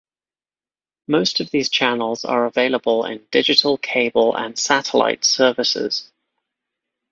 [1.07, 6.09] Most of these channels are available in digital cable and satellite services.